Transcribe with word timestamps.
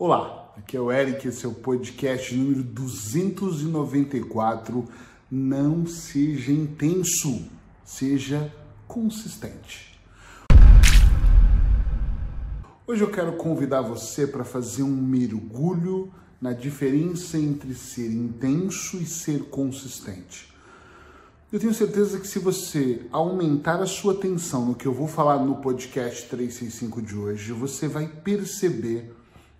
Olá, 0.00 0.54
aqui 0.56 0.76
é 0.76 0.80
o 0.80 0.92
Eric, 0.92 1.26
esse 1.26 1.44
é 1.44 1.48
o 1.48 1.54
podcast 1.54 2.32
número 2.32 2.62
294. 2.62 4.84
Não 5.28 5.88
seja 5.88 6.52
intenso, 6.52 7.48
seja 7.84 8.54
consistente. 8.86 9.98
Hoje 12.86 13.02
eu 13.02 13.10
quero 13.10 13.32
convidar 13.32 13.80
você 13.80 14.24
para 14.24 14.44
fazer 14.44 14.84
um 14.84 14.94
mergulho 14.94 16.12
na 16.40 16.52
diferença 16.52 17.36
entre 17.36 17.74
ser 17.74 18.12
intenso 18.12 18.98
e 18.98 19.04
ser 19.04 19.46
consistente. 19.46 20.54
Eu 21.52 21.58
tenho 21.58 21.74
certeza 21.74 22.20
que 22.20 22.28
se 22.28 22.38
você 22.38 23.04
aumentar 23.10 23.82
a 23.82 23.86
sua 23.86 24.12
atenção 24.12 24.64
no 24.64 24.76
que 24.76 24.86
eu 24.86 24.94
vou 24.94 25.08
falar 25.08 25.44
no 25.44 25.56
podcast 25.56 26.28
365 26.28 27.02
de 27.02 27.16
hoje, 27.16 27.50
você 27.50 27.88
vai 27.88 28.06
perceber 28.06 29.17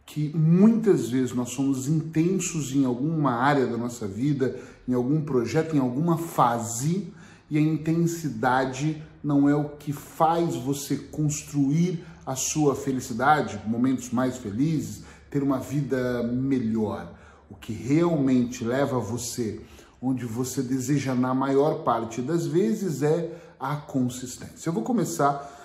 que 0.09 0.34
muitas 0.34 1.11
vezes 1.11 1.34
nós 1.34 1.50
somos 1.50 1.86
intensos 1.86 2.75
em 2.75 2.86
alguma 2.86 3.32
área 3.32 3.67
da 3.67 3.76
nossa 3.76 4.07
vida, 4.07 4.58
em 4.89 4.94
algum 4.94 5.21
projeto, 5.21 5.76
em 5.76 5.79
alguma 5.79 6.17
fase, 6.17 7.12
e 7.50 7.58
a 7.58 7.61
intensidade 7.61 9.03
não 9.22 9.46
é 9.46 9.54
o 9.54 9.68
que 9.68 9.93
faz 9.93 10.57
você 10.57 10.96
construir 10.96 12.03
a 12.25 12.34
sua 12.34 12.75
felicidade, 12.75 13.61
momentos 13.67 14.11
mais 14.11 14.39
felizes, 14.39 15.03
ter 15.31 15.43
uma 15.43 15.58
vida 15.58 16.22
melhor. 16.22 17.12
O 17.50 17.54
que 17.54 17.75
realmente 17.75 18.64
leva 18.64 18.98
você 18.98 19.61
onde 20.00 20.25
você 20.25 20.62
deseja 20.62 21.14
na 21.14 21.34
maior 21.34 21.82
parte 21.82 22.22
das 22.22 22.46
vezes 22.46 23.03
é 23.03 23.31
a 23.61 23.76
consistência. 23.76 24.70
Eu 24.70 24.72
vou 24.72 24.82
começar 24.82 25.57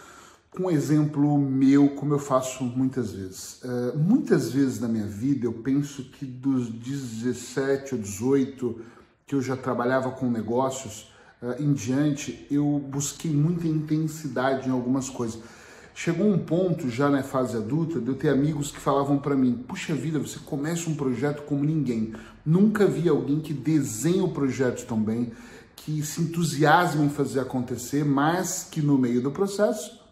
com 0.56 0.66
um 0.66 0.72
exemplo 0.72 1.38
meu, 1.38 1.90
como 1.90 2.14
eu 2.14 2.20
faço 2.20 2.64
muitas 2.64 3.12
vezes. 3.12 3.60
Uh, 3.64 3.98
muitas 3.98 4.52
vezes 4.52 4.80
na 4.80 4.88
minha 4.88 5.08
vida 5.08 5.48
eu 5.48 5.54
penso 5.54 6.04
que 6.04 6.26
dos 6.26 6.70
17 6.70 7.96
ou 7.96 8.02
18 8.02 8.82
que 9.26 9.34
eu 9.34 9.42
já 9.42 9.58
trabalhava 9.58 10.12
com 10.12 10.30
negócios 10.30 11.12
uh, 11.42 11.60
em 11.60 11.74
diante, 11.74 12.46
eu 12.52 12.80
busquei 12.88 13.32
muita 13.32 13.68
intensidade 13.68 14.70
em 14.70 14.72
algumas 14.72 15.10
coisas. 15.10 15.42
Chegou 15.96 16.28
um 16.28 16.38
ponto 16.38 16.88
já 16.88 17.10
na 17.10 17.24
fase 17.24 17.58
adulta 17.58 18.00
de 18.00 18.08
eu 18.08 18.16
ter 18.16 18.30
amigos 18.30 18.72
que 18.72 18.80
falavam 18.80 19.18
para 19.18 19.36
mim: 19.36 19.64
puxa 19.68 19.96
vida, 19.96 20.20
você 20.20 20.38
começa 20.40 20.88
um 20.88 20.96
projeto 20.96 21.44
como 21.44 21.64
ninguém. 21.64 22.14
Nunca 22.46 22.86
vi 22.86 23.10
alguém 23.10 23.40
que 23.40 23.54
desenha 23.54 24.24
o 24.24 24.32
projeto 24.32 24.86
tão 24.86 25.02
bem, 25.02 25.32
que 25.76 26.04
se 26.04 26.22
entusiasma 26.22 27.04
em 27.04 27.10
fazer 27.10 27.40
acontecer, 27.40 28.04
mas 28.04 28.68
que 28.70 28.82
no 28.82 28.98
meio 28.98 29.22
do 29.22 29.32
processo 29.32 30.03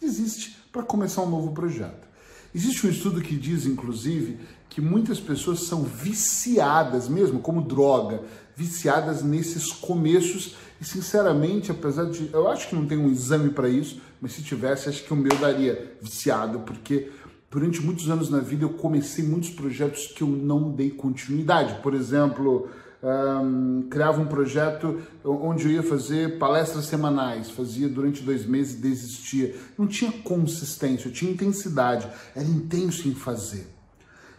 desiste 0.00 0.56
para 0.72 0.82
começar 0.82 1.22
um 1.22 1.30
novo 1.30 1.52
projeto. 1.52 2.06
Existe 2.54 2.86
um 2.86 2.90
estudo 2.90 3.20
que 3.20 3.36
diz, 3.36 3.66
inclusive, 3.66 4.38
que 4.68 4.80
muitas 4.80 5.20
pessoas 5.20 5.60
são 5.60 5.82
viciadas, 5.82 7.08
mesmo 7.08 7.40
como 7.40 7.62
droga, 7.62 8.22
viciadas 8.56 9.22
nesses 9.22 9.72
começos. 9.72 10.56
E 10.80 10.84
sinceramente, 10.84 11.70
apesar 11.70 12.06
de. 12.06 12.30
Eu 12.32 12.48
acho 12.48 12.68
que 12.68 12.74
não 12.74 12.86
tem 12.86 12.98
um 12.98 13.10
exame 13.10 13.50
para 13.50 13.68
isso, 13.68 14.00
mas 14.20 14.32
se 14.32 14.42
tivesse, 14.42 14.88
acho 14.88 15.04
que 15.04 15.12
o 15.12 15.16
meu 15.16 15.36
daria 15.38 15.96
viciado, 16.00 16.60
porque 16.60 17.10
durante 17.50 17.80
muitos 17.80 18.10
anos 18.10 18.30
na 18.30 18.40
vida 18.40 18.64
eu 18.64 18.70
comecei 18.70 19.24
muitos 19.24 19.50
projetos 19.50 20.06
que 20.08 20.22
eu 20.22 20.28
não 20.28 20.70
dei 20.70 20.90
continuidade. 20.90 21.80
Por 21.82 21.94
exemplo, 21.94 22.68
um, 23.06 23.86
criava 23.88 24.20
um 24.20 24.26
projeto 24.26 25.00
onde 25.24 25.66
eu 25.66 25.70
ia 25.70 25.82
fazer 25.82 26.38
palestras 26.38 26.86
semanais, 26.86 27.50
fazia 27.50 27.88
durante 27.88 28.22
dois 28.22 28.44
meses 28.44 28.74
e 28.74 28.78
desistia. 28.78 29.54
Não 29.78 29.86
tinha 29.86 30.10
consistência, 30.10 31.08
eu 31.08 31.12
tinha 31.12 31.30
intensidade, 31.30 32.08
era 32.34 32.44
intenso 32.44 33.08
em 33.08 33.14
fazer. 33.14 33.68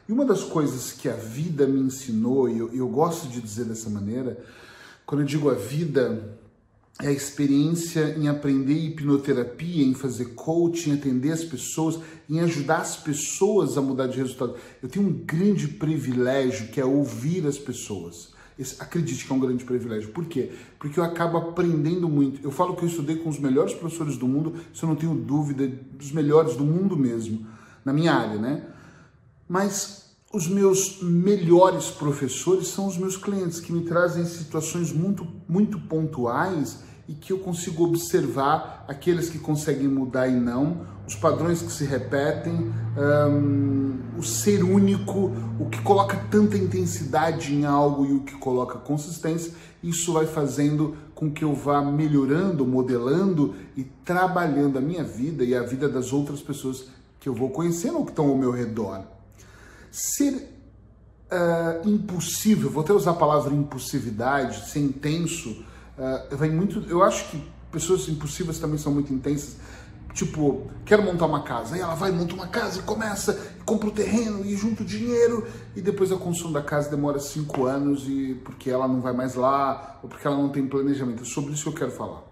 E 0.08 0.12
uma 0.12 0.26
das 0.26 0.44
coisas 0.44 0.92
que 0.92 1.08
a 1.08 1.16
vida 1.16 1.66
me 1.66 1.80
ensinou, 1.80 2.50
e 2.50 2.58
eu, 2.58 2.74
eu 2.74 2.88
gosto 2.88 3.28
de 3.28 3.42
dizer 3.42 3.66
dessa 3.66 3.90
maneira, 3.90 4.38
quando 5.06 5.22
eu 5.22 5.28
digo 5.28 5.50
a 5.50 5.54
vida, 5.54 6.38
é 7.02 7.08
a 7.08 7.12
experiência 7.12 8.16
em 8.18 8.28
aprender 8.28 8.74
hipnoterapia, 8.74 9.86
em 9.86 9.94
fazer 9.94 10.34
coaching, 10.34 10.94
atender 10.94 11.32
as 11.32 11.44
pessoas, 11.44 12.00
em 12.30 12.40
ajudar 12.40 12.80
as 12.80 12.98
pessoas 12.98 13.78
a 13.78 13.82
mudar 13.82 14.08
de 14.08 14.18
resultado. 14.18 14.56
Eu 14.82 14.90
tenho 14.90 15.08
um 15.08 15.14
grande 15.14 15.68
privilégio 15.68 16.68
que 16.70 16.82
é 16.82 16.86
ouvir 16.86 17.46
as 17.46 17.58
pessoas. 17.58 18.36
Esse, 18.58 18.82
acredite 18.82 19.26
que 19.26 19.32
é 19.32 19.36
um 19.36 19.40
grande 19.40 19.64
privilégio. 19.64 20.10
Por 20.10 20.26
quê? 20.26 20.52
Porque 20.80 21.00
eu 21.00 21.04
acabo 21.04 21.38
aprendendo 21.38 22.10
muito. 22.10 22.44
Eu 22.44 22.52
falo 22.52 22.76
que 22.76 22.84
eu 22.84 22.88
estudei 22.88 23.18
com 23.18 23.30
os 23.30 23.40
melhores 23.40 23.74
professores 23.74 24.18
do 24.18 24.28
mundo, 24.28 24.56
isso 24.74 24.86
eu 24.86 24.90
não 24.90 24.96
tenho 24.96 25.14
dúvida, 25.14 25.68
dos 25.68 26.12
melhores 26.12 26.56
do 26.56 26.64
mundo 26.64 26.98
mesmo, 26.98 27.46
na 27.86 27.94
minha 27.94 28.14
área, 28.14 28.40
né? 28.40 28.64
Mas 29.48 30.08
os 30.34 30.48
meus 30.48 31.02
melhores 31.02 31.90
professores 31.90 32.68
são 32.68 32.88
os 32.88 32.98
meus 32.98 33.16
clientes, 33.16 33.60
que 33.60 33.72
me 33.72 33.82
trazem 33.82 34.26
situações 34.26 34.92
muito, 34.92 35.26
muito 35.48 35.80
pontuais 35.80 36.80
e 37.08 37.14
que 37.14 37.32
eu 37.32 37.40
consigo 37.40 37.86
observar 37.86 38.84
aqueles 38.88 39.30
que 39.30 39.40
conseguem 39.40 39.88
mudar 39.88 40.28
e 40.28 40.36
não, 40.36 40.82
os 41.08 41.16
padrões 41.16 41.62
que 41.62 41.72
se 41.72 41.86
repetem, 41.86 42.70
um, 43.32 43.98
o 44.18 44.24
ser 44.24 44.62
único, 44.62 45.32
o 45.58 45.70
que 45.70 45.82
coloca 45.82 46.18
tanta 46.30 46.58
intensidade 46.58 47.56
em 47.56 47.66
algo 47.66 48.06
e 48.06 48.12
o 48.12 48.20
que 48.22 48.36
coloca 48.36 48.78
consistência. 48.78 49.54
Isso 49.82 50.12
vai 50.12 50.26
fazendo 50.26 50.98
com 51.16 51.32
que 51.32 51.46
eu 51.46 51.54
vá 51.54 51.82
melhorando, 51.82 52.66
modelando 52.66 53.56
e 53.76 53.84
trabalhando 53.84 54.78
a 54.78 54.82
minha 54.82 55.04
vida 55.04 55.46
e 55.46 55.56
a 55.56 55.64
vida 55.64 55.88
das 55.88 56.12
outras 56.12 56.42
pessoas 56.42 56.88
que 57.22 57.30
eu 57.30 57.34
vou 57.34 57.52
conhecendo 57.52 58.00
ou 58.00 58.04
que 58.04 58.12
estão 58.12 58.28
ao 58.28 58.38
meu 58.38 58.52
redor. 58.52 59.04
Ser 59.90 60.34
uh, 61.32 61.88
impossível, 61.88 62.70
vou 62.70 62.84
até 62.84 62.92
usar 62.92 63.12
a 63.12 63.16
palavra 63.16 63.54
impulsividade, 63.54 64.70
ser 64.70 64.80
intenso, 64.80 65.64
uh, 65.98 66.36
vem 66.36 66.52
muito. 66.52 66.84
Eu 66.90 67.04
acho 67.04 67.30
que 67.30 67.42
pessoas 67.72 68.08
impossíveis 68.08 68.60
também 68.60 68.78
são 68.78 68.94
muito 68.94 69.14
intensas. 69.14 69.58
Tipo, 70.14 70.72
quero 70.84 71.04
montar 71.04 71.28
uma 71.28 71.44
casa. 71.44 71.76
Aí 71.76 71.82
ela 71.82 71.94
vai, 71.94 72.12
monta 72.12 72.34
uma 72.34 72.48
casa 72.48 72.80
e 72.80 72.82
começa, 72.82 73.40
compra 73.64 73.90
o 73.90 73.92
terreno 73.92 74.44
e 74.44 74.56
junta 74.56 74.82
o 74.82 74.86
dinheiro. 74.86 75.46
E 75.76 75.82
depois 75.82 76.12
a 76.12 76.16
construção 76.16 76.52
da 76.52 76.62
casa 76.62 76.90
demora 76.90 77.20
cinco 77.20 77.66
anos 77.66 78.06
e 78.08 78.34
porque 78.44 78.70
ela 78.70 78.88
não 78.88 79.00
vai 79.00 79.14
mais 79.14 79.36
lá, 79.36 80.00
ou 80.02 80.10
porque 80.10 80.26
ela 80.26 80.38
não 80.38 80.50
tem 80.50 80.66
planejamento. 80.66 81.22
É 81.22 81.26
sobre 81.26 81.54
isso 81.54 81.64
que 81.64 81.70
eu 81.70 81.74
quero 81.74 81.92
falar. 81.92 82.24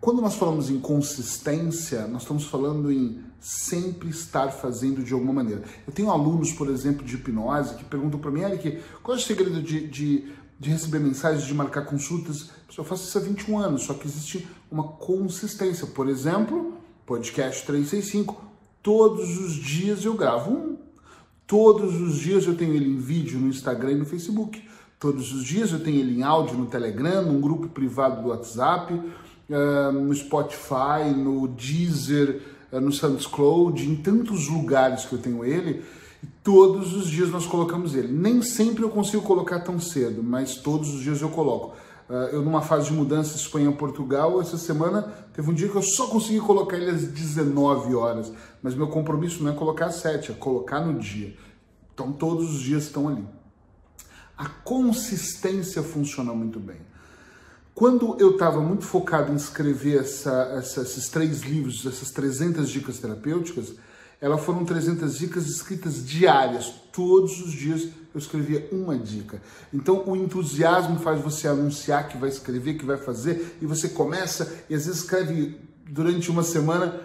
Quando 0.00 0.20
nós 0.20 0.34
falamos 0.34 0.68
em 0.68 0.78
consistência, 0.80 2.06
nós 2.06 2.22
estamos 2.22 2.44
falando 2.44 2.92
em 2.92 3.22
sempre 3.40 4.08
estar 4.08 4.50
fazendo 4.50 5.02
de 5.02 5.12
alguma 5.12 5.32
maneira. 5.32 5.62
Eu 5.86 5.92
tenho 5.92 6.10
alunos, 6.10 6.52
por 6.52 6.68
exemplo, 6.68 7.04
de 7.04 7.14
hipnose 7.16 7.74
que 7.74 7.84
perguntam 7.84 8.18
para 8.18 8.30
mim, 8.30 8.42
Eric, 8.42 8.80
qual 9.02 9.16
é 9.16 9.20
o 9.20 9.22
segredo 9.22 9.62
de, 9.62 9.86
de, 9.86 10.32
de 10.58 10.70
receber 10.70 10.98
mensagens, 10.98 11.46
de 11.46 11.54
marcar 11.54 11.82
consultas? 11.82 12.50
Eu 12.76 12.84
faço 12.84 13.04
isso 13.04 13.18
há 13.18 13.20
21 13.20 13.58
anos, 13.58 13.82
só 13.82 13.94
que 13.94 14.06
existe 14.06 14.48
uma 14.70 14.84
consistência. 14.84 15.86
Por 15.86 16.08
exemplo, 16.08 16.74
podcast 17.06 17.64
365, 17.66 18.42
todos 18.82 19.38
os 19.38 19.54
dias 19.54 20.04
eu 20.04 20.14
gravo 20.14 20.50
um. 20.50 20.76
Todos 21.46 22.00
os 22.00 22.16
dias 22.16 22.46
eu 22.46 22.56
tenho 22.56 22.74
ele 22.74 22.88
em 22.88 22.96
vídeo 22.96 23.38
no 23.38 23.48
Instagram 23.48 23.92
e 23.92 23.96
no 23.96 24.06
Facebook. 24.06 24.62
Todos 24.98 25.34
os 25.34 25.44
dias 25.44 25.70
eu 25.70 25.80
tenho 25.80 26.00
ele 26.00 26.18
em 26.18 26.22
áudio 26.22 26.56
no 26.56 26.66
Telegram, 26.66 27.22
num 27.22 27.40
grupo 27.40 27.68
privado 27.68 28.22
do 28.22 28.28
WhatsApp, 28.28 28.94
uh, 28.94 29.92
no 29.92 30.14
Spotify, 30.14 31.12
no 31.14 31.46
Deezer, 31.48 32.40
uh, 32.72 32.80
no 32.80 32.90
SoundCloud, 32.90 33.86
em 33.86 33.96
tantos 33.96 34.48
lugares 34.48 35.04
que 35.04 35.12
eu 35.12 35.18
tenho 35.18 35.44
ele. 35.44 35.84
Todos 36.44 36.92
os 36.92 37.08
dias 37.08 37.30
nós 37.30 37.46
colocamos 37.46 37.94
ele. 37.94 38.12
Nem 38.12 38.42
sempre 38.42 38.84
eu 38.84 38.90
consigo 38.90 39.22
colocar 39.22 39.60
tão 39.60 39.80
cedo, 39.80 40.22
mas 40.22 40.56
todos 40.56 40.92
os 40.94 41.00
dias 41.00 41.22
eu 41.22 41.30
coloco. 41.30 41.74
Uh, 42.06 42.12
eu 42.32 42.42
numa 42.42 42.60
fase 42.60 42.90
de 42.90 42.92
mudança 42.92 43.34
Espanha-Portugal, 43.34 44.38
essa 44.42 44.58
semana 44.58 45.02
teve 45.32 45.50
um 45.50 45.54
dia 45.54 45.70
que 45.70 45.74
eu 45.74 45.82
só 45.82 46.06
consegui 46.08 46.38
colocar 46.40 46.76
ele 46.76 46.90
às 46.90 47.02
19 47.04 47.94
horas, 47.94 48.30
mas 48.62 48.74
meu 48.74 48.88
compromisso 48.88 49.42
não 49.42 49.52
é 49.52 49.54
colocar 49.54 49.86
às 49.86 49.94
7, 49.94 50.32
é 50.32 50.34
colocar 50.34 50.80
no 50.80 51.00
dia. 51.00 51.34
Então 51.94 52.12
todos 52.12 52.54
os 52.54 52.60
dias 52.60 52.82
estão 52.82 53.08
ali. 53.08 53.26
A 54.36 54.46
consistência 54.46 55.82
funciona 55.82 56.34
muito 56.34 56.60
bem. 56.60 56.76
Quando 57.74 58.18
eu 58.20 58.32
estava 58.32 58.60
muito 58.60 58.84
focado 58.84 59.32
em 59.32 59.36
escrever 59.36 60.00
essa, 60.00 60.52
essa, 60.58 60.82
esses 60.82 61.08
três 61.08 61.40
livros, 61.40 61.86
essas 61.86 62.10
300 62.10 62.68
dicas 62.68 62.98
terapêuticas, 62.98 63.72
elas 64.20 64.42
foram 64.42 64.64
300 64.64 65.18
dicas 65.18 65.46
escritas 65.46 66.04
diárias. 66.04 66.72
Todos 66.92 67.40
os 67.40 67.52
dias 67.52 67.88
eu 68.14 68.18
escrevia 68.18 68.68
uma 68.70 68.96
dica. 68.96 69.42
Então 69.72 70.04
o 70.06 70.16
entusiasmo 70.16 70.98
faz 71.00 71.20
você 71.20 71.48
anunciar 71.48 72.08
que 72.08 72.16
vai 72.16 72.28
escrever, 72.28 72.74
que 72.74 72.84
vai 72.84 72.96
fazer, 72.96 73.56
e 73.60 73.66
você 73.66 73.88
começa 73.88 74.64
e 74.70 74.74
às 74.74 74.86
vezes 74.86 75.02
escreve 75.02 75.58
durante 75.88 76.30
uma 76.30 76.42
semana 76.42 77.00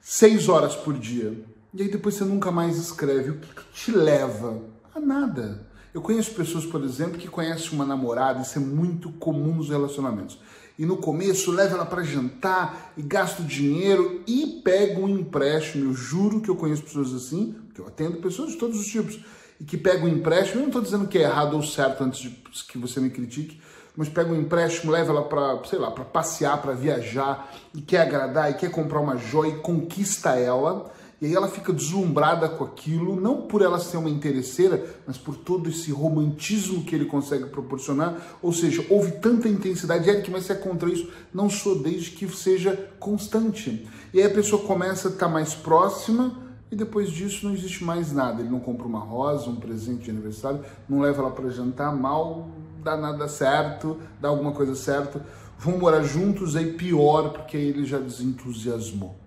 seis 0.00 0.48
horas 0.48 0.74
por 0.74 0.98
dia. 0.98 1.38
E 1.74 1.82
aí 1.82 1.88
depois 1.88 2.14
você 2.14 2.24
nunca 2.24 2.50
mais 2.50 2.78
escreve. 2.78 3.30
O 3.30 3.38
que, 3.38 3.54
que 3.54 3.62
te 3.72 3.92
leva? 3.92 4.62
A 4.94 5.00
nada. 5.00 5.66
Eu 5.92 6.00
conheço 6.00 6.34
pessoas, 6.34 6.66
por 6.66 6.82
exemplo, 6.82 7.18
que 7.18 7.28
conhecem 7.28 7.72
uma 7.72 7.84
namorada, 7.84 8.42
isso 8.42 8.58
é 8.58 8.60
muito 8.60 9.10
comum 9.12 9.54
nos 9.54 9.70
relacionamentos 9.70 10.38
e 10.78 10.84
no 10.84 10.96
começo 10.96 11.50
leva 11.50 11.74
ela 11.74 11.86
para 11.86 12.02
jantar 12.02 12.92
e 12.96 13.02
gasta 13.02 13.42
o 13.42 13.44
dinheiro 13.44 14.22
e 14.26 14.60
pega 14.62 15.00
um 15.00 15.08
empréstimo. 15.08 15.90
Eu 15.90 15.94
juro 15.94 16.40
que 16.40 16.48
eu 16.48 16.56
conheço 16.56 16.82
pessoas 16.82 17.12
assim, 17.14 17.54
eu 17.78 17.86
atendo 17.86 18.18
pessoas 18.18 18.52
de 18.52 18.56
todos 18.56 18.78
os 18.78 18.86
tipos, 18.86 19.18
e 19.60 19.64
que 19.64 19.76
pegam 19.76 20.04
um 20.04 20.08
empréstimo, 20.08 20.58
eu 20.58 20.62
não 20.62 20.68
estou 20.68 20.82
dizendo 20.82 21.08
que 21.08 21.18
é 21.18 21.22
errado 21.22 21.54
ou 21.54 21.62
certo 21.62 22.04
antes 22.04 22.20
de 22.20 22.30
que 22.68 22.76
você 22.76 23.00
me 23.00 23.10
critique, 23.10 23.60
mas 23.96 24.08
pega 24.08 24.30
um 24.30 24.36
empréstimo, 24.38 24.92
leva 24.92 25.10
ela 25.10 25.22
para, 25.22 25.64
sei 25.64 25.78
lá, 25.78 25.90
para 25.90 26.04
passear, 26.04 26.60
para 26.60 26.72
viajar, 26.72 27.50
e 27.74 27.80
quer 27.80 28.02
agradar, 28.02 28.50
e 28.50 28.54
quer 28.54 28.70
comprar 28.70 29.00
uma 29.00 29.16
joia 29.16 29.52
e 29.52 29.58
conquista 29.58 30.30
ela, 30.38 30.92
e 31.20 31.26
aí 31.26 31.34
ela 31.34 31.48
fica 31.48 31.72
deslumbrada 31.72 32.46
com 32.46 32.62
aquilo, 32.62 33.18
não 33.18 33.42
por 33.42 33.62
ela 33.62 33.78
ser 33.78 33.96
uma 33.96 34.10
interesseira, 34.10 34.84
mas 35.06 35.16
por 35.16 35.34
todo 35.34 35.70
esse 35.70 35.90
romantismo 35.90 36.84
que 36.84 36.94
ele 36.94 37.06
consegue 37.06 37.46
proporcionar. 37.46 38.36
Ou 38.42 38.52
seja, 38.52 38.84
houve 38.90 39.12
tanta 39.12 39.48
intensidade, 39.48 40.08
Eric, 40.08 40.30
mas 40.30 40.44
você 40.44 40.52
é 40.52 40.56
contra 40.56 40.90
isso? 40.90 41.10
Não 41.32 41.48
sou, 41.48 41.78
desde 41.78 42.10
que 42.10 42.28
seja 42.28 42.90
constante. 42.98 43.88
E 44.12 44.20
aí 44.20 44.26
a 44.26 44.34
pessoa 44.34 44.62
começa 44.62 45.08
a 45.08 45.10
estar 45.10 45.28
mais 45.28 45.54
próxima, 45.54 46.44
e 46.70 46.76
depois 46.76 47.10
disso 47.10 47.46
não 47.46 47.54
existe 47.54 47.82
mais 47.82 48.12
nada. 48.12 48.42
Ele 48.42 48.50
não 48.50 48.60
compra 48.60 48.86
uma 48.86 48.98
rosa, 48.98 49.48
um 49.48 49.56
presente 49.56 50.04
de 50.04 50.10
aniversário, 50.10 50.60
não 50.86 51.00
leva 51.00 51.22
ela 51.22 51.30
para 51.30 51.48
jantar, 51.48 51.96
mal 51.96 52.50
dá 52.84 52.96
nada 52.96 53.26
certo, 53.26 53.98
dá 54.20 54.28
alguma 54.28 54.52
coisa 54.52 54.74
certa. 54.74 55.24
Vão 55.58 55.78
morar 55.78 56.02
juntos, 56.02 56.54
aí 56.54 56.74
pior, 56.74 57.30
porque 57.30 57.56
aí 57.56 57.68
ele 57.68 57.84
já 57.84 57.98
desentusiasmou 57.98 59.25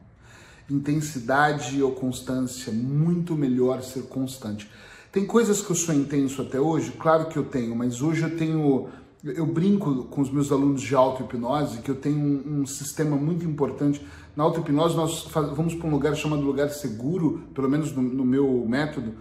intensidade 0.70 1.82
ou 1.82 1.92
constância, 1.92 2.72
muito 2.72 3.36
melhor 3.36 3.82
ser 3.82 4.04
constante. 4.04 4.70
Tem 5.12 5.26
coisas 5.26 5.62
que 5.62 5.72
eu 5.72 5.76
sou 5.76 5.94
intenso 5.96 6.42
até 6.42 6.60
hoje, 6.60 6.92
claro 6.92 7.26
que 7.26 7.38
eu 7.38 7.44
tenho, 7.44 7.76
mas 7.76 8.02
hoje 8.02 8.22
eu 8.22 8.38
tenho, 8.38 8.90
eu 9.24 9.46
brinco 9.46 10.04
com 10.06 10.22
os 10.22 10.32
meus 10.32 10.52
alunos 10.52 10.82
de 10.82 10.94
auto-hipnose 10.94 11.80
que 11.80 11.90
eu 11.90 11.96
tenho 11.96 12.18
um, 12.18 12.62
um, 12.62 12.66
sistema 12.68 13.16
muito 13.16 13.44
importante. 13.44 14.06
Na 14.36 14.44
auto-hipnose 14.44 14.96
nós 14.96 15.24
faz, 15.24 15.50
vamos 15.50 15.74
para 15.74 15.88
um 15.88 15.92
lugar 15.92 16.16
chamado 16.16 16.44
lugar 16.44 16.70
seguro, 16.70 17.42
pelo 17.56 17.68
menos 17.68 17.92
no, 17.92 18.04
no 18.04 18.24
meu 18.24 18.64
método, 18.68 19.14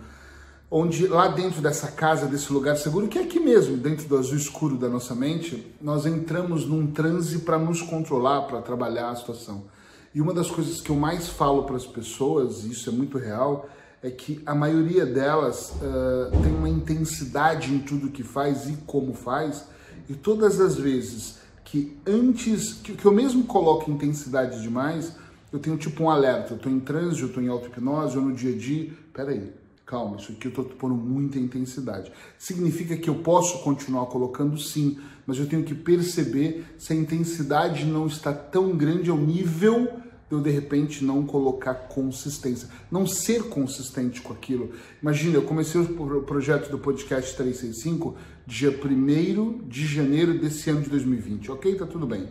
onde 0.71 1.07
lá 1.07 1.29
dentro 1.29 1.63
dessa 1.63 1.91
casa, 1.91 2.27
desse 2.27 2.53
lugar 2.53 2.77
seguro, 2.77 3.09
que 3.09 3.19
é 3.19 3.23
aqui 3.23 3.41
mesmo, 3.41 3.79
dentro 3.79 4.07
do 4.07 4.19
azul 4.19 4.37
escuro 4.37 4.77
da 4.77 4.91
nossa 4.91 5.15
mente, 5.15 5.75
nós 5.81 6.05
entramos 6.05 6.67
num 6.67 6.87
transe 6.89 7.39
para 7.39 7.59
nos 7.59 7.81
controlar, 7.81 8.43
para 8.43 8.61
trabalhar 8.61 9.09
a 9.09 9.17
situação. 9.17 9.65
E 10.15 10.21
uma 10.21 10.33
das 10.33 10.51
coisas 10.51 10.81
que 10.81 10.91
eu 10.91 10.97
mais 10.97 11.29
falo 11.29 11.65
para 11.65 11.77
as 11.77 11.87
pessoas, 11.87 12.65
e 12.65 12.71
isso 12.71 12.89
é 12.89 12.93
muito 12.93 13.19
real, 13.19 13.69
é 14.03 14.11
que 14.11 14.41
a 14.47 14.55
maioria 14.55 15.05
delas 15.05 15.71
uh, 15.71 16.43
tem 16.43 16.55
uma 16.55 16.69
intensidade 16.69 17.73
em 17.73 17.81
tudo 17.81 18.11
que 18.11 18.23
faz 18.23 18.69
e 18.69 18.77
como 18.87 19.13
faz, 19.13 19.65
e 20.09 20.15
todas 20.15 20.61
as 20.61 20.77
vezes 20.77 21.39
que 21.65 21.99
antes, 22.07 22.75
que, 22.75 22.95
que 22.95 23.05
eu 23.05 23.13
mesmo 23.13 23.45
coloco 23.45 23.91
intensidade 23.91 24.63
demais, 24.63 25.15
eu 25.53 25.59
tenho 25.59 25.77
tipo 25.77 26.05
um 26.05 26.11
alerta, 26.11 26.53
eu 26.53 26.57
estou 26.57 26.73
em 26.73 26.81
trânsito, 26.81 27.25
eu 27.25 27.29
estou 27.29 27.43
em 27.43 27.49
auto-hipnose, 27.49 28.17
ou 28.17 28.25
no 28.25 28.35
dia 28.35 28.55
a 28.55 28.59
dia, 28.59 28.93
peraí, 29.13 29.53
calma, 29.89 30.19
isso 30.19 30.33
aqui 30.33 30.47
eu 30.47 30.51
estou 30.51 30.65
pondo 30.67 30.95
muita 30.95 31.39
intensidade. 31.39 32.13
Significa 32.39 32.95
que 32.95 33.09
eu 33.09 33.17
posso 33.17 33.63
continuar 33.63 34.05
colocando 34.07 34.59
sim, 34.59 34.99
mas 35.27 35.39
eu 35.39 35.47
tenho 35.47 35.65
que 35.65 35.75
perceber 35.75 36.67
se 36.77 36.93
a 36.93 36.97
intensidade 36.97 37.87
não 37.87 38.07
está 38.07 38.31
tão 38.33 38.77
grande 38.77 39.09
ao 39.09 39.17
nível 39.17 39.87
de 40.29 40.35
eu 40.35 40.43
de 40.43 40.51
repente 40.51 41.03
não 41.03 41.25
colocar 41.25 41.73
consistência, 41.73 42.69
não 42.91 43.07
ser 43.07 43.45
consistente 43.45 44.21
com 44.21 44.35
aquilo. 44.35 44.73
Imagina, 45.03 45.37
eu 45.37 45.43
comecei 45.43 45.81
o 45.81 46.23
projeto 46.23 46.71
do 46.71 46.79
podcast 46.79 47.35
365 47.35 48.15
dia 48.47 48.69
1 48.71 49.67
de 49.67 49.87
janeiro 49.87 50.39
desse 50.39 50.69
ano 50.69 50.83
de 50.83 50.91
2020, 50.91 51.51
ok? 51.51 51.75
Tá 51.77 51.87
tudo 51.87 52.07
bem. 52.07 52.29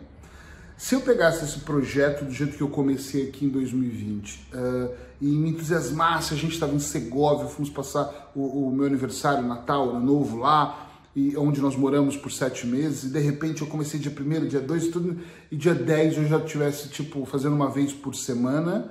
Se 0.78 0.94
eu 0.94 1.00
pegasse 1.00 1.44
esse 1.44 1.58
projeto 1.58 2.24
do 2.24 2.30
jeito 2.30 2.56
que 2.56 2.62
eu 2.62 2.68
comecei 2.68 3.28
aqui 3.28 3.44
em 3.44 3.48
2020 3.48 4.46
uh, 4.54 4.94
e 5.20 5.26
me 5.26 5.50
entusiasmasse, 5.50 6.32
a 6.32 6.36
gente 6.36 6.52
estava 6.52 6.72
em 6.72 6.78
Segovia, 6.78 7.46
fomos 7.46 7.68
passar 7.68 8.30
o, 8.32 8.68
o 8.68 8.72
meu 8.72 8.86
aniversário, 8.86 9.42
Natal, 9.44 9.90
Ano 9.90 10.06
Novo 10.06 10.36
lá, 10.36 10.88
e 11.16 11.36
onde 11.36 11.60
nós 11.60 11.74
moramos 11.74 12.16
por 12.16 12.30
sete 12.30 12.64
meses, 12.64 13.10
e 13.10 13.12
de 13.12 13.18
repente 13.18 13.62
eu 13.62 13.66
comecei 13.66 13.98
dia 13.98 14.12
1 14.12 14.46
dia 14.46 14.60
2 14.60 14.88
tudo, 14.88 15.18
e 15.50 15.56
dia 15.56 15.74
10 15.74 16.18
eu 16.18 16.28
já 16.28 16.40
tivesse, 16.40 16.88
tipo, 16.90 17.26
fazendo 17.26 17.56
uma 17.56 17.68
vez 17.68 17.92
por 17.92 18.14
semana, 18.14 18.88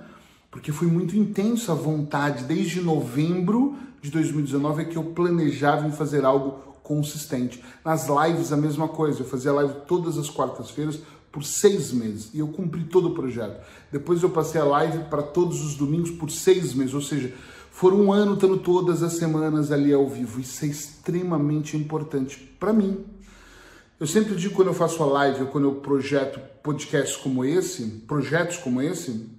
porque 0.51 0.73
foi 0.73 0.89
muito 0.89 1.15
intenso 1.15 1.71
a 1.71 1.75
vontade, 1.75 2.43
desde 2.43 2.81
novembro 2.81 3.77
de 4.01 4.11
2019 4.11 4.81
é 4.81 4.85
que 4.85 4.97
eu 4.97 5.05
planejava 5.05 5.87
em 5.87 5.91
fazer 5.93 6.25
algo 6.25 6.67
consistente. 6.83 7.63
Nas 7.83 8.07
lives 8.07 8.51
a 8.51 8.57
mesma 8.57 8.87
coisa, 8.87 9.21
eu 9.21 9.25
fazia 9.25 9.51
live 9.53 9.73
todas 9.87 10.17
as 10.17 10.29
quartas-feiras 10.29 10.99
por 11.37 11.43
seis 11.43 11.91
meses, 11.91 12.31
e 12.33 12.39
eu 12.39 12.47
cumpri 12.47 12.85
todo 12.85 13.09
o 13.09 13.13
projeto. 13.13 13.63
Depois 13.91 14.23
eu 14.23 14.29
passei 14.31 14.59
a 14.59 14.63
live 14.63 15.03
para 15.03 15.21
todos 15.21 15.63
os 15.63 15.75
domingos 15.75 16.09
por 16.09 16.31
seis 16.31 16.73
meses, 16.73 16.95
ou 16.95 17.01
seja, 17.01 17.31
foram 17.69 18.05
um 18.05 18.11
ano 18.11 18.33
estando 18.33 18.57
todas 18.57 19.03
as 19.03 19.13
semanas 19.13 19.71
ali 19.71 19.93
ao 19.93 20.09
vivo. 20.09 20.41
Isso 20.41 20.65
é 20.65 20.67
extremamente 20.67 21.77
importante 21.77 22.39
para 22.59 22.73
mim. 22.73 23.05
Eu 23.99 24.07
sempre 24.07 24.33
digo 24.33 24.55
quando 24.55 24.69
eu 24.69 24.73
faço 24.73 25.03
a 25.03 25.05
live, 25.05 25.41
ou 25.41 25.47
quando 25.49 25.65
eu 25.65 25.75
projeto 25.75 26.39
podcasts 26.63 27.15
como 27.15 27.45
esse, 27.45 27.85
projetos 28.07 28.57
como 28.57 28.81
esse, 28.81 29.29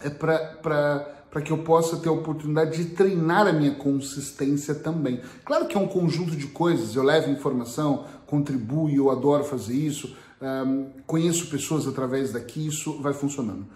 é 0.00 0.08
para 0.08 1.42
que 1.44 1.50
eu 1.50 1.58
possa 1.58 1.98
ter 1.98 2.08
a 2.08 2.12
oportunidade 2.12 2.82
de 2.82 2.90
treinar 2.92 3.46
a 3.46 3.52
minha 3.52 3.74
consistência 3.74 4.74
também. 4.74 5.20
Claro 5.44 5.66
que 5.66 5.76
é 5.76 5.78
um 5.80 5.88
conjunto 5.88 6.34
de 6.34 6.46
coisas, 6.46 6.96
eu 6.96 7.02
levo 7.02 7.30
informação, 7.30 8.06
contribuo, 8.26 8.88
eu 8.88 9.10
adoro 9.10 9.44
fazer 9.44 9.74
isso, 9.74 10.16
um, 10.40 10.90
conheço 11.06 11.46
pessoas 11.46 11.86
através 11.86 12.32
daqui, 12.32 12.66
isso 12.66 13.00
vai 13.00 13.12
funcionando. 13.12 13.66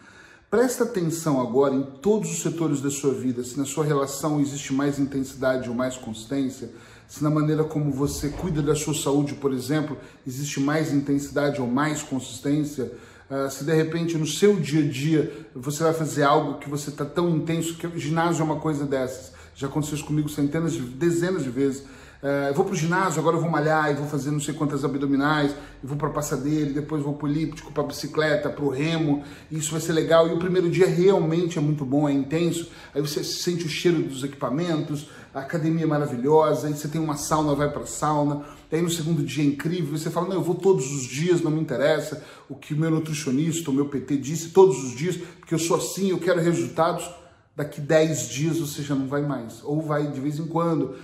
Presta 0.51 0.85
atenção 0.85 1.41
agora 1.41 1.75
em 1.75 1.83
todos 1.83 2.31
os 2.31 2.41
setores 2.41 2.81
da 2.81 2.91
sua 2.91 3.13
vida, 3.13 3.45
se 3.45 3.59
na 3.59 3.67
sua 3.67 3.85
relação 3.85 4.41
existe 4.41 4.73
mais 4.73 4.99
intensidade 4.99 5.69
ou 5.69 5.75
mais 5.75 5.97
consistência, 5.97 6.71
se 7.07 7.23
na 7.23 7.31
maneira 7.31 7.65
como 7.65 7.93
você 7.93 8.31
cuida 8.31 8.63
da 8.63 8.75
sua 8.75 8.95
saúde, 8.95 9.35
por 9.35 9.53
exemplo, 9.53 9.97
existe 10.27 10.59
mais 10.59 10.93
intensidade 10.93 11.61
ou 11.61 11.67
mais 11.67 12.03
consistência, 12.03 12.93
uh, 13.31 13.51
se 13.51 13.65
de 13.65 13.75
repente 13.75 14.17
no 14.17 14.27
seu 14.27 14.57
dia 14.57 14.83
a 14.83 14.89
dia 14.89 15.47
você 15.55 15.83
vai 15.83 15.93
fazer 15.93 16.23
algo 16.23 16.59
que 16.59 16.69
você 16.69 16.89
está 16.89 17.05
tão 17.05 17.29
intenso, 17.29 17.75
que 17.77 17.87
o 17.87 17.99
ginásio 17.99 18.41
é 18.41 18.45
uma 18.45 18.61
coisa 18.61 18.87
dessas. 18.87 19.33
Já 19.55 19.67
aconteceu 19.67 19.97
isso 19.97 20.05
comigo 20.05 20.29
centenas 20.29 20.73
de 20.73 20.81
dezenas 20.81 21.43
de 21.43 21.51
vezes. 21.51 21.85
Uh, 22.21 22.49
eu 22.49 22.55
vou 22.55 22.65
para 22.65 22.75
o 22.75 22.77
ginásio, 22.77 23.21
agora 23.21 23.37
eu 23.37 23.41
vou 23.41 23.49
malhar, 23.49 23.93
e 23.93 23.95
vou 23.95 24.07
fazer 24.09 24.33
não 24.33 24.41
sei 24.41 24.53
quantas 24.53 24.85
abdominais, 24.85 25.55
e 25.83 25.87
vou 25.87 25.97
para 25.97 26.11
passadeira, 26.11 26.73
depois 26.73 27.01
vou 27.01 27.15
para 27.15 27.29
o 27.29 27.31
elíptico, 27.31 27.71
para 27.73 27.85
bicicleta, 27.85 28.51
para 28.51 28.65
o 28.65 28.69
remo, 28.69 29.23
isso 29.53 29.71
vai 29.71 29.81
ser 29.81 29.93
legal. 29.93 30.29
E 30.29 30.33
o 30.33 30.39
primeiro 30.39 30.69
dia 30.69 30.89
realmente 30.89 31.59
é 31.59 31.61
muito 31.61 31.85
bom, 31.85 32.09
é 32.09 32.13
intenso, 32.13 32.71
aí 32.93 33.01
você 33.01 33.23
sente 33.23 33.65
o 33.65 33.69
cheiro 33.69 34.03
dos 34.03 34.25
equipamentos, 34.25 35.09
a 35.33 35.41
academia 35.41 35.85
é 35.85 35.87
maravilhosa, 35.87 36.67
aí 36.67 36.75
você 36.75 36.89
tem 36.89 37.01
uma 37.01 37.17
sauna, 37.17 37.55
vai 37.55 37.71
para 37.71 37.87
sauna, 37.87 38.43
aí 38.73 38.83
no 38.83 38.91
segundo 38.91 39.23
dia 39.23 39.45
é 39.45 39.47
incrível, 39.47 39.97
você 39.97 40.11
fala, 40.11 40.27
não, 40.27 40.37
eu 40.37 40.43
vou 40.43 40.57
todos 40.57 40.91
os 40.91 41.05
dias, 41.05 41.41
não 41.41 41.53
me 41.53 41.61
interessa 41.61 42.25
o 42.49 42.57
que 42.57 42.75
o 42.75 42.77
meu 42.77 42.91
nutricionista, 42.91 43.71
o 43.71 43.75
meu 43.75 43.87
PT 43.87 44.17
disse, 44.17 44.49
todos 44.49 44.83
os 44.83 44.97
dias, 44.97 45.17
porque 45.39 45.55
eu 45.55 45.59
sou 45.59 45.77
assim, 45.77 46.11
eu 46.11 46.19
quero 46.19 46.41
resultados. 46.41 47.09
Daqui 47.55 47.81
10 47.81 48.29
dias 48.29 48.59
você 48.59 48.83
já 48.83 48.95
não 48.95 49.09
vai 49.09 49.21
mais, 49.21 49.65
ou 49.65 49.83
vai 49.83 50.07
de 50.07 50.21
vez 50.21 50.39
em 50.39 50.47
quando 50.47 50.95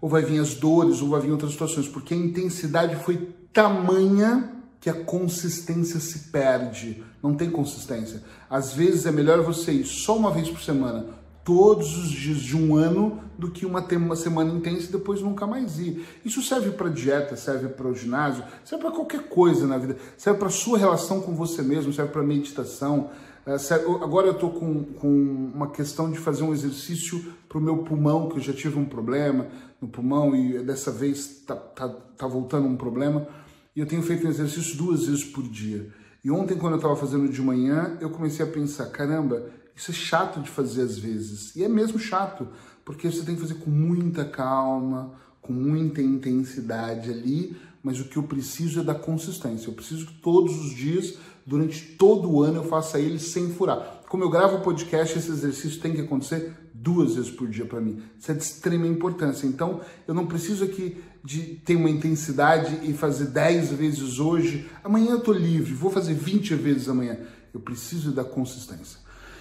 ou 0.00 0.08
vai 0.08 0.22
vir 0.22 0.40
as 0.40 0.54
dores, 0.54 1.02
ou 1.02 1.08
vai 1.08 1.20
vir 1.20 1.32
outras 1.32 1.52
situações, 1.52 1.88
porque 1.88 2.14
a 2.14 2.16
intensidade 2.16 2.96
foi 2.96 3.28
tamanha 3.52 4.52
que 4.80 4.88
a 4.88 5.04
consistência 5.04 6.00
se 6.00 6.30
perde. 6.30 7.04
Não 7.22 7.34
tem 7.34 7.50
consistência. 7.50 8.22
Às 8.48 8.72
vezes 8.72 9.04
é 9.04 9.12
melhor 9.12 9.42
você 9.42 9.72
ir 9.72 9.84
só 9.84 10.16
uma 10.16 10.30
vez 10.30 10.48
por 10.48 10.60
semana, 10.60 11.06
todos 11.44 11.98
os 11.98 12.10
dias 12.10 12.38
de 12.38 12.56
um 12.56 12.74
ano, 12.76 13.20
do 13.38 13.50
que 13.50 13.66
uma, 13.66 13.80
uma 13.80 14.16
semana 14.16 14.52
intensa 14.52 14.88
e 14.88 14.92
depois 14.92 15.20
nunca 15.20 15.46
mais 15.46 15.78
ir. 15.78 16.06
Isso 16.24 16.42
serve 16.42 16.70
para 16.70 16.88
dieta, 16.88 17.36
serve 17.36 17.68
para 17.68 17.88
o 17.88 17.94
ginásio, 17.94 18.44
serve 18.64 18.84
para 18.84 18.94
qualquer 18.94 19.28
coisa 19.28 19.66
na 19.66 19.76
vida. 19.76 19.96
Serve 20.16 20.38
para 20.38 20.48
sua 20.48 20.78
relação 20.78 21.20
com 21.20 21.34
você 21.34 21.62
mesmo, 21.62 21.92
serve 21.92 22.12
para 22.12 22.22
meditação. 22.22 23.10
É, 23.46 23.54
agora 24.02 24.26
eu 24.26 24.34
estou 24.34 24.50
com, 24.50 24.84
com 24.84 25.08
uma 25.54 25.70
questão 25.70 26.10
de 26.10 26.18
fazer 26.18 26.42
um 26.42 26.52
exercício 26.52 27.32
para 27.48 27.58
o 27.58 27.60
meu 27.60 27.78
pulmão, 27.78 28.28
que 28.28 28.36
eu 28.36 28.40
já 28.40 28.52
tive 28.52 28.78
um 28.78 28.84
problema 28.84 29.46
no 29.80 29.88
pulmão 29.88 30.36
e 30.36 30.62
dessa 30.62 30.90
vez 30.90 31.18
está 31.40 31.56
tá, 31.56 31.88
tá 31.88 32.26
voltando 32.26 32.68
um 32.68 32.76
problema. 32.76 33.26
E 33.74 33.80
eu 33.80 33.86
tenho 33.86 34.02
feito 34.02 34.26
um 34.26 34.30
exercício 34.30 34.76
duas 34.76 35.06
vezes 35.06 35.24
por 35.24 35.42
dia. 35.48 35.90
E 36.22 36.30
ontem, 36.30 36.56
quando 36.56 36.74
eu 36.74 36.78
estava 36.78 36.94
fazendo 36.96 37.28
de 37.28 37.40
manhã, 37.40 37.96
eu 38.00 38.10
comecei 38.10 38.44
a 38.44 38.48
pensar: 38.48 38.86
caramba, 38.86 39.50
isso 39.74 39.90
é 39.90 39.94
chato 39.94 40.40
de 40.40 40.50
fazer 40.50 40.82
às 40.82 40.98
vezes. 40.98 41.56
E 41.56 41.64
é 41.64 41.68
mesmo 41.68 41.98
chato, 41.98 42.46
porque 42.84 43.10
você 43.10 43.22
tem 43.22 43.34
que 43.34 43.40
fazer 43.40 43.54
com 43.54 43.70
muita 43.70 44.24
calma, 44.24 45.14
com 45.40 45.52
muita 45.52 46.02
intensidade 46.02 47.10
ali. 47.10 47.56
Mas 47.82 47.98
o 47.98 48.04
que 48.04 48.18
eu 48.18 48.24
preciso 48.24 48.80
é 48.80 48.84
da 48.84 48.94
consistência. 48.94 49.68
Eu 49.68 49.72
preciso 49.72 50.04
que 50.04 50.12
todos 50.20 50.54
os 50.58 50.74
dias, 50.74 51.16
durante 51.46 51.82
todo 51.96 52.30
o 52.30 52.42
ano, 52.42 52.58
eu 52.58 52.64
faça 52.64 52.98
ele 52.98 53.18
sem 53.18 53.50
furar. 53.50 54.02
Como 54.08 54.24
eu 54.24 54.30
gravo 54.30 54.56
o 54.56 54.60
podcast, 54.60 55.18
esse 55.18 55.30
exercício 55.30 55.80
tem 55.80 55.94
que 55.94 56.00
acontecer 56.00 56.52
duas 56.74 57.14
vezes 57.14 57.30
por 57.30 57.48
dia 57.48 57.66
para 57.66 57.80
mim. 57.80 58.02
Isso 58.18 58.30
é 58.30 58.34
de 58.34 58.42
extrema 58.42 58.86
importância. 58.86 59.46
Então, 59.46 59.80
eu 60.08 60.14
não 60.14 60.26
preciso 60.26 60.64
aqui 60.64 60.96
de 61.22 61.40
ter 61.64 61.76
uma 61.76 61.90
intensidade 61.90 62.80
e 62.82 62.92
fazer 62.92 63.26
10 63.26 63.72
vezes 63.72 64.18
hoje. 64.18 64.68
Amanhã 64.82 65.10
eu 65.10 65.18
estou 65.18 65.34
livre, 65.34 65.74
vou 65.74 65.90
fazer 65.90 66.14
20 66.14 66.54
vezes 66.54 66.88
amanhã. 66.88 67.18
Eu 67.52 67.60
preciso 67.60 68.12
da 68.12 68.24
consistência. 68.24 68.98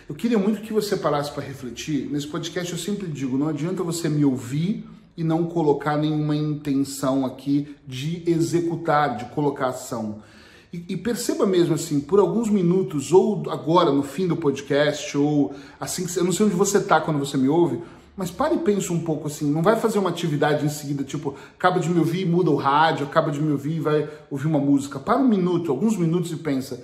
Eu 0.07 0.15
queria 0.15 0.39
muito 0.39 0.61
que 0.61 0.73
você 0.73 0.97
parasse 0.97 1.31
para 1.31 1.43
refletir. 1.43 2.09
Nesse 2.11 2.27
podcast 2.27 2.71
eu 2.73 2.79
sempre 2.79 3.07
digo, 3.07 3.37
não 3.37 3.47
adianta 3.47 3.83
você 3.83 4.09
me 4.09 4.25
ouvir 4.25 4.85
e 5.15 5.23
não 5.23 5.45
colocar 5.45 5.97
nenhuma 5.97 6.35
intenção 6.35 7.25
aqui 7.25 7.75
de 7.87 8.23
executar, 8.25 9.17
de 9.17 9.25
colocação. 9.25 10.23
E, 10.71 10.85
e, 10.89 10.97
perceba 10.97 11.47
mesmo 11.47 11.73
assim, 11.73 11.99
por 11.99 12.19
alguns 12.19 12.47
minutos, 12.47 13.11
ou 13.11 13.49
agora 13.49 13.91
no 13.91 14.03
fim 14.03 14.27
do 14.27 14.37
podcast, 14.37 15.17
ou 15.17 15.55
assim, 15.79 16.05
eu 16.15 16.23
não 16.23 16.31
sei 16.31 16.45
onde 16.45 16.55
você 16.55 16.77
está 16.77 17.01
quando 17.01 17.17
você 17.17 17.37
me 17.37 17.49
ouve, 17.49 17.81
mas 18.15 18.29
pare 18.29 18.53
e 18.53 18.59
pense 18.59 18.93
um 18.93 18.99
pouco 18.99 19.25
assim, 19.25 19.49
não 19.49 19.63
vai 19.63 19.77
fazer 19.77 19.97
uma 19.97 20.11
atividade 20.11 20.63
em 20.63 20.69
seguida, 20.69 21.03
tipo, 21.03 21.35
acaba 21.57 21.79
de 21.79 21.89
me 21.89 21.97
ouvir, 21.97 22.23
muda 22.23 22.51
o 22.51 22.55
rádio, 22.55 23.07
acaba 23.07 23.31
de 23.31 23.41
me 23.41 23.51
ouvir 23.51 23.77
e 23.77 23.79
vai 23.79 24.07
ouvir 24.29 24.45
uma 24.45 24.59
música. 24.59 24.99
Para 24.99 25.17
um 25.17 25.27
minuto, 25.27 25.71
alguns 25.71 25.97
minutos 25.97 26.31
e 26.31 26.35
pensa. 26.35 26.83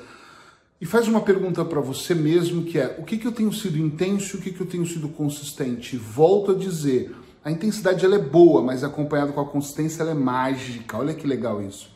E 0.81 0.85
faz 0.85 1.07
uma 1.07 1.21
pergunta 1.21 1.63
para 1.63 1.79
você 1.79 2.15
mesmo, 2.15 2.63
que 2.63 2.79
é, 2.79 2.95
o 2.97 3.03
que, 3.03 3.17
que 3.17 3.27
eu 3.27 3.31
tenho 3.31 3.53
sido 3.53 3.77
intenso 3.77 4.35
e 4.35 4.39
o 4.39 4.41
que, 4.41 4.51
que 4.51 4.61
eu 4.61 4.67
tenho 4.67 4.85
sido 4.87 5.09
consistente? 5.09 5.95
volto 5.95 6.53
a 6.53 6.55
dizer, 6.55 7.15
a 7.43 7.51
intensidade 7.51 8.03
ela 8.03 8.15
é 8.15 8.19
boa, 8.19 8.63
mas 8.63 8.83
acompanhada 8.83 9.31
com 9.31 9.41
a 9.41 9.45
consistência 9.45 10.01
ela 10.01 10.11
é 10.11 10.15
mágica. 10.15 10.97
Olha 10.97 11.13
que 11.13 11.27
legal 11.27 11.61
isso 11.61 11.94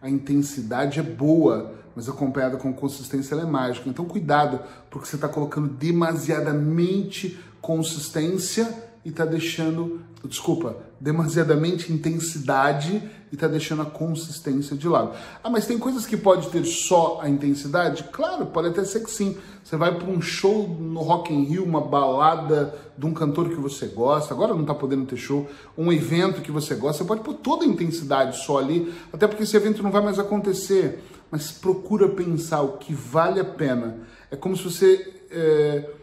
a 0.00 0.08
intensidade 0.08 1.00
é 1.00 1.02
boa, 1.02 1.74
mas 1.94 2.08
acompanhada 2.08 2.56
com 2.56 2.72
consistência 2.72 3.34
ela 3.34 3.42
é 3.42 3.46
mágica. 3.46 3.88
Então 3.88 4.04
cuidado, 4.04 4.60
porque 4.90 5.06
você 5.06 5.16
está 5.16 5.28
colocando 5.28 5.68
demasiadamente 5.68 7.38
consistência 7.60 8.87
e 9.04 9.10
está 9.10 9.24
deixando, 9.24 10.00
desculpa, 10.24 10.76
demasiadamente 11.00 11.92
intensidade 11.92 13.02
e 13.30 13.34
está 13.34 13.46
deixando 13.46 13.82
a 13.82 13.86
consistência 13.86 14.76
de 14.76 14.88
lado. 14.88 15.12
Ah, 15.42 15.48
mas 15.48 15.66
tem 15.66 15.78
coisas 15.78 16.04
que 16.04 16.16
pode 16.16 16.48
ter 16.48 16.64
só 16.64 17.20
a 17.22 17.28
intensidade? 17.28 18.04
Claro, 18.12 18.46
pode 18.46 18.68
até 18.68 18.84
ser 18.84 19.00
que 19.00 19.10
sim. 19.10 19.36
Você 19.62 19.76
vai 19.76 19.94
para 19.94 20.08
um 20.08 20.20
show 20.20 20.68
no 20.68 21.00
Rock 21.00 21.32
in 21.32 21.44
Rio, 21.44 21.64
uma 21.64 21.80
balada 21.80 22.74
de 22.96 23.06
um 23.06 23.14
cantor 23.14 23.48
que 23.48 23.56
você 23.56 23.86
gosta, 23.86 24.34
agora 24.34 24.54
não 24.54 24.62
está 24.62 24.74
podendo 24.74 25.06
ter 25.06 25.16
show, 25.16 25.48
um 25.76 25.92
evento 25.92 26.40
que 26.40 26.50
você 26.50 26.74
gosta, 26.74 27.04
você 27.04 27.08
pode 27.08 27.22
pôr 27.22 27.34
toda 27.34 27.64
a 27.64 27.68
intensidade 27.68 28.38
só 28.38 28.58
ali, 28.58 28.92
até 29.12 29.26
porque 29.28 29.44
esse 29.44 29.56
evento 29.56 29.82
não 29.82 29.90
vai 29.90 30.02
mais 30.02 30.18
acontecer. 30.18 31.04
Mas 31.30 31.52
procura 31.52 32.08
pensar 32.08 32.62
o 32.62 32.78
que 32.78 32.94
vale 32.94 33.38
a 33.38 33.44
pena. 33.44 33.98
É 34.30 34.36
como 34.36 34.56
se 34.56 34.64
você... 34.64 35.14
É 35.30 35.97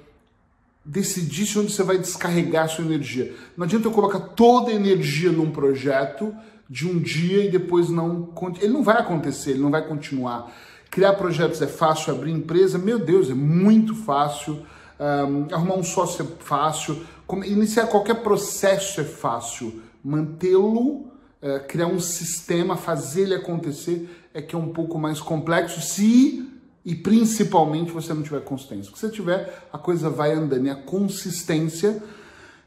decidisse 0.86 1.58
onde 1.58 1.72
você 1.72 1.84
vai 1.84 1.98
descarregar 1.98 2.70
sua 2.70 2.86
energia. 2.86 3.34
Não 3.58 3.66
adianta 3.66 3.88
eu 3.88 3.92
colocar 3.92 4.20
toda 4.20 4.70
a 4.70 4.74
energia 4.74 5.32
num 5.32 5.50
projeto 5.50 6.34
de 6.70 6.88
um 6.88 7.00
dia 7.00 7.46
e 7.46 7.50
depois 7.50 7.90
não. 7.90 8.30
Ele 8.62 8.74
não 8.74 8.84
vai 8.84 8.98
acontecer, 8.98 9.52
ele 9.52 9.62
não 9.62 9.72
vai 9.72 9.86
continuar. 9.88 10.54
Criar 10.92 11.14
projetos 11.14 11.62
é 11.62 11.68
fácil, 11.68 12.14
abrir 12.14 12.32
empresa, 12.32 12.78
meu 12.78 13.00
Deus, 13.00 13.30
é 13.30 13.34
muito 13.34 13.96
fácil. 13.96 14.66
Um, 14.98 15.54
arrumar 15.54 15.76
um 15.76 15.84
sócio 15.84 16.24
é 16.24 16.44
fácil. 16.44 17.02
Iniciar 17.46 17.88
qualquer 17.88 18.22
processo 18.22 19.02
é 19.02 19.04
fácil. 19.04 19.82
Mantê-lo, 20.04 21.08
uh, 21.42 21.68
criar 21.68 21.88
um 21.88 22.00
sistema, 22.00 22.78
fazer 22.78 23.24
ele 23.24 23.36
acontecer 23.36 24.08
é 24.34 24.42
que 24.42 24.56
é 24.56 24.58
um 24.58 24.72
pouco 24.72 25.00
mais 25.00 25.20
complexo 25.20 25.82
se 25.82 26.46
e 26.86 26.94
principalmente 26.94 27.92
você 27.92 28.14
não 28.14 28.22
tiver 28.22 28.42
consistência. 28.42 28.84
Se 28.84 28.92
você 28.92 29.10
tiver, 29.10 29.68
a 29.74 29.78
coisa 29.78 30.08
vai 30.08 30.32
andando. 30.32 30.68
E 30.68 30.70
a 30.70 30.76
consistência, 30.76 32.02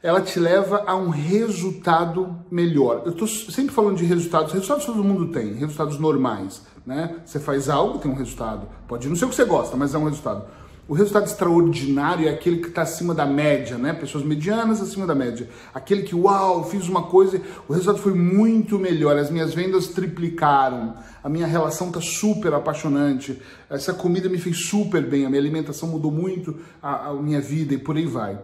ela 0.03 0.19
te 0.19 0.37
leva 0.37 0.83
a 0.85 0.93
um 0.93 1.07
resultado 1.07 2.35
melhor. 2.51 3.03
Eu 3.05 3.13
estou 3.13 3.27
sempre 3.27 3.73
falando 3.73 3.95
de 3.95 4.03
resultados. 4.03 4.51
Resultados 4.51 4.85
todo 4.85 5.01
mundo 5.01 5.31
tem, 5.31 5.53
resultados 5.53 5.97
normais. 5.97 6.61
Né? 6.85 7.15
Você 7.25 7.39
faz 7.39 7.69
algo, 7.69 7.99
tem 7.99 8.11
um 8.11 8.15
resultado. 8.15 8.67
Pode 8.89 9.07
não 9.07 9.15
ser 9.15 9.23
o 9.23 9.29
que 9.29 9.35
você 9.35 9.45
gosta, 9.45 9.77
mas 9.77 9.95
é 9.95 9.97
um 9.97 10.05
resultado. 10.05 10.45
O 10.89 10.95
resultado 10.95 11.27
extraordinário 11.27 12.27
é 12.27 12.31
aquele 12.31 12.57
que 12.57 12.69
está 12.69 12.81
acima 12.81 13.13
da 13.13 13.23
média, 13.23 13.77
né? 13.77 13.93
Pessoas 13.93 14.23
medianas 14.23 14.81
acima 14.81 15.05
da 15.05 15.13
média. 15.13 15.47
Aquele 15.71 16.01
que, 16.01 16.15
uau, 16.15 16.67
fiz 16.67 16.89
uma 16.89 17.03
coisa, 17.03 17.39
o 17.67 17.73
resultado 17.73 18.01
foi 18.01 18.15
muito 18.15 18.79
melhor, 18.79 19.15
as 19.15 19.29
minhas 19.29 19.53
vendas 19.53 19.89
triplicaram, 19.89 20.95
a 21.23 21.29
minha 21.29 21.45
relação 21.45 21.89
está 21.89 22.01
super 22.01 22.55
apaixonante, 22.55 23.39
essa 23.69 23.93
comida 23.93 24.27
me 24.27 24.39
fez 24.39 24.65
super 24.65 25.07
bem, 25.07 25.27
a 25.27 25.29
minha 25.29 25.39
alimentação 25.39 25.89
mudou 25.89 26.11
muito 26.11 26.59
a, 26.81 27.09
a 27.09 27.13
minha 27.13 27.39
vida 27.39 27.75
e 27.75 27.77
por 27.77 27.95
aí 27.95 28.07
vai. 28.07 28.39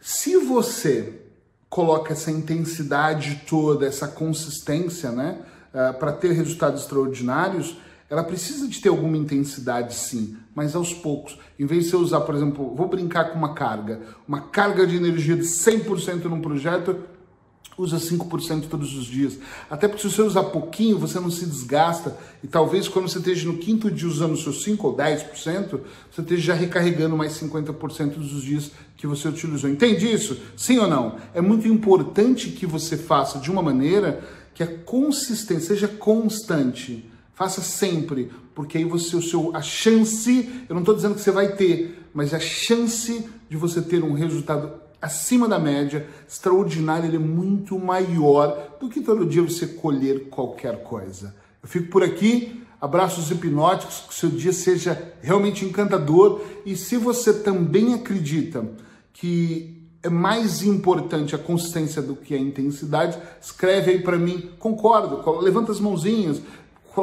Se 0.00 0.38
você 0.38 1.20
coloca 1.68 2.14
essa 2.14 2.32
intensidade 2.32 3.42
toda, 3.48 3.86
essa 3.86 4.08
consistência, 4.08 5.12
né, 5.12 5.38
uh, 5.72 5.78
eh, 5.78 5.92
para 5.92 6.10
ter 6.10 6.32
resultados 6.32 6.80
extraordinários, 6.82 7.76
ela 8.10 8.24
precisa 8.24 8.66
de 8.66 8.80
ter 8.80 8.88
alguma 8.88 9.16
intensidade 9.16 9.94
sim, 9.94 10.36
mas 10.52 10.74
aos 10.74 10.92
poucos. 10.92 11.38
Em 11.56 11.64
vez 11.64 11.84
de 11.84 11.90
você 11.90 11.96
usar, 11.96 12.20
por 12.22 12.34
exemplo, 12.34 12.74
vou 12.74 12.88
brincar 12.88 13.26
com 13.26 13.38
uma 13.38 13.54
carga, 13.54 14.00
uma 14.26 14.40
carga 14.40 14.84
de 14.84 14.96
energia 14.96 15.36
de 15.36 15.44
100% 15.44 16.24
num 16.24 16.40
projeto, 16.40 16.96
usa 17.78 17.98
5% 17.98 18.68
todos 18.68 18.94
os 18.96 19.06
dias. 19.06 19.38
Até 19.70 19.86
porque 19.86 20.02
se 20.02 20.12
você 20.14 20.22
usar 20.22 20.42
pouquinho, 20.44 20.98
você 20.98 21.20
não 21.20 21.30
se 21.30 21.46
desgasta 21.46 22.16
e 22.42 22.48
talvez 22.48 22.88
quando 22.88 23.08
você 23.08 23.18
esteja 23.18 23.46
no 23.46 23.58
quinto 23.58 23.88
dia 23.88 24.08
usando 24.08 24.36
seus 24.36 24.64
5 24.64 24.88
ou 24.88 24.96
10%, 24.96 25.80
você 26.10 26.20
esteja 26.20 26.42
já 26.42 26.54
recarregando 26.54 27.16
mais 27.16 27.32
50% 27.40 28.14
dos 28.14 28.42
dias 28.42 28.72
que 28.96 29.06
você 29.06 29.28
utilizou. 29.28 29.70
Entende 29.70 30.12
isso? 30.12 30.36
Sim 30.56 30.78
ou 30.78 30.88
não? 30.88 31.16
É 31.32 31.40
muito 31.40 31.68
importante 31.68 32.50
que 32.50 32.66
você 32.66 32.96
faça 32.96 33.38
de 33.38 33.50
uma 33.52 33.62
maneira 33.62 34.22
que 34.52 34.64
a 34.64 34.66
consistência 34.66 35.74
seja 35.74 35.88
constante. 35.88 37.08
Faça 37.40 37.62
sempre, 37.62 38.30
porque 38.54 38.76
aí 38.76 38.84
você 38.84 39.16
o 39.16 39.22
seu 39.22 39.56
a 39.56 39.62
chance, 39.62 40.66
eu 40.68 40.74
não 40.74 40.82
estou 40.82 40.94
dizendo 40.94 41.14
que 41.14 41.22
você 41.22 41.30
vai 41.30 41.56
ter, 41.56 42.06
mas 42.12 42.34
a 42.34 42.38
chance 42.38 43.26
de 43.48 43.56
você 43.56 43.80
ter 43.80 44.04
um 44.04 44.12
resultado 44.12 44.74
acima 45.00 45.48
da 45.48 45.58
média, 45.58 46.06
extraordinário, 46.28 47.06
ele 47.06 47.16
é 47.16 47.18
muito 47.18 47.78
maior 47.78 48.76
do 48.78 48.90
que 48.90 49.00
todo 49.00 49.24
dia 49.24 49.40
você 49.40 49.66
colher 49.66 50.28
qualquer 50.28 50.82
coisa. 50.82 51.34
Eu 51.62 51.68
fico 51.70 51.88
por 51.88 52.02
aqui, 52.02 52.62
abraços 52.78 53.30
hipnóticos, 53.30 54.00
que 54.00 54.12
o 54.12 54.16
seu 54.16 54.28
dia 54.28 54.52
seja 54.52 55.14
realmente 55.22 55.64
encantador 55.64 56.42
e 56.66 56.76
se 56.76 56.98
você 56.98 57.32
também 57.32 57.94
acredita 57.94 58.68
que 59.14 59.80
é 60.02 60.10
mais 60.10 60.62
importante 60.62 61.34
a 61.34 61.38
consistência 61.38 62.02
do 62.02 62.14
que 62.14 62.34
a 62.34 62.38
intensidade, 62.38 63.18
escreve 63.40 63.92
aí 63.92 64.02
para 64.02 64.18
mim, 64.18 64.50
concordo, 64.58 65.40
levanta 65.40 65.72
as 65.72 65.80
mãozinhas, 65.80 66.40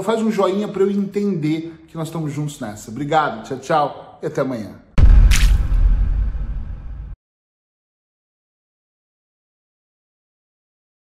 faz 0.04 0.22
um 0.22 0.32
joinha 0.32 0.68
para 0.68 0.84
eu 0.84 0.92
entender 0.92 1.74
que 1.88 1.96
nós 1.96 2.08
estamos 2.08 2.32
juntos 2.32 2.60
nessa. 2.60 2.92
Obrigado, 2.92 3.48
tchau, 3.48 3.60
tchau 3.60 4.20
e 4.22 4.28
até 4.28 4.42
amanhã. 4.42 4.87